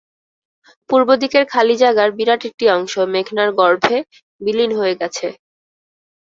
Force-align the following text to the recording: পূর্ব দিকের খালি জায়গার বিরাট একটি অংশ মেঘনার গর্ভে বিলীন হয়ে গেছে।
পূর্ব 0.89 1.09
দিকের 1.21 1.43
খালি 1.53 1.75
জায়গার 1.81 2.09
বিরাট 2.17 2.41
একটি 2.49 2.65
অংশ 2.75 2.93
মেঘনার 3.13 3.49
গর্ভে 3.59 3.97
বিলীন 4.41 4.71
হয়ে 4.79 4.95
গেছে। 5.01 5.27